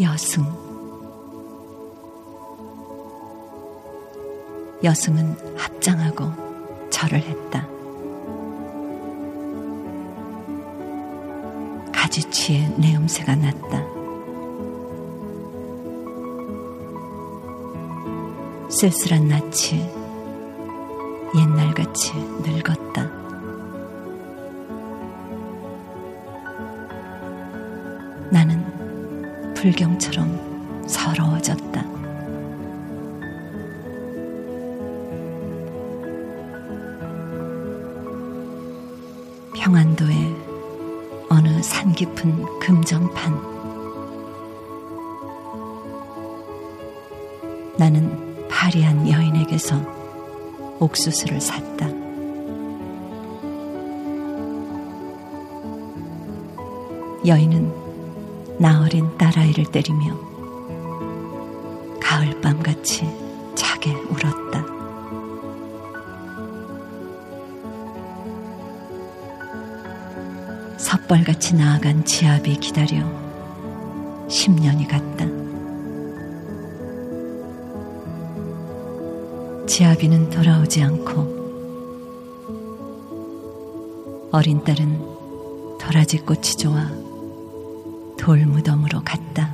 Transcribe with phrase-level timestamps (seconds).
[0.00, 0.44] 여승
[4.84, 7.66] 여승은 합장하고 절을 했다.
[11.92, 13.84] 가지치에 내음새가 났다.
[18.68, 19.80] 쓸쓸한 낯이
[21.34, 23.04] 옛날같이 늙었다.
[28.30, 28.75] 나는
[29.56, 31.82] 불경처럼 서러워졌다.
[39.54, 40.36] 평안도의
[41.30, 43.56] 어느 산 깊은 금정판.
[47.78, 49.80] 나는 파리한 여인에게서
[50.78, 51.88] 옥수수를 샀다.
[57.26, 57.85] 여인은
[58.58, 60.18] 나 어린 딸아이를 때리며
[62.00, 63.06] 가을밤같이
[63.54, 64.64] 차게 울었다.
[70.78, 73.04] 섣벌같이 나아간 지압이 기다려
[74.28, 75.26] 10년이 갔다.
[79.66, 81.36] 지아비는 돌아오지 않고
[84.32, 86.88] 어린 딸은 도라지 꽃이 좋아
[88.26, 89.52] 돌무덤으로 갔다.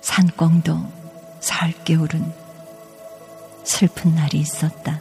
[0.00, 0.76] 산꽁도
[1.38, 2.34] 살겨울은
[3.62, 5.00] 슬픈 날이 있었다.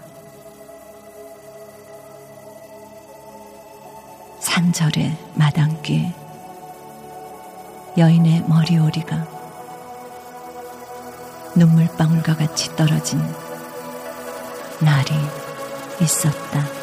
[4.40, 6.14] 산절의 마당귀에
[7.98, 9.28] 여인의 머리오리가
[11.56, 13.20] 눈물방울과 같이 떨어진
[14.80, 15.12] 날이
[16.00, 16.83] 있었다.